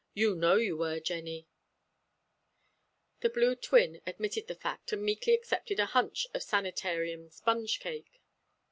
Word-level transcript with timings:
You 0.15 0.33
know 0.33 0.55
you 0.55 0.77
were, 0.77 0.99
Jennie." 0.99 1.47
The 3.19 3.29
blue 3.29 3.55
twin 3.55 4.01
admitted 4.07 4.47
the 4.47 4.55
fact, 4.55 4.91
and 4.91 5.03
meekly 5.03 5.35
accepted 5.35 5.79
a 5.79 5.85
hunch 5.85 6.25
of 6.33 6.41
sanitarian 6.41 7.29
sponge 7.29 7.79
cake. 7.79 8.19